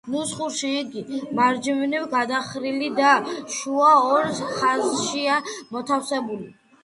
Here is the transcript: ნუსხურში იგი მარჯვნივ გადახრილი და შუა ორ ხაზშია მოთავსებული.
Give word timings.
ნუსხურში 0.11 0.69
იგი 0.75 1.17
მარჯვნივ 1.39 2.05
გადახრილი 2.13 2.89
და 3.01 3.11
შუა 3.57 3.91
ორ 4.15 4.31
ხაზშია 4.57 5.37
მოთავსებული. 5.77 6.51